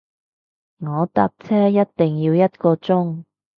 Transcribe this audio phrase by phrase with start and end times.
[0.03, 0.07] 我搭車
[1.69, 3.23] 一定要一個鐘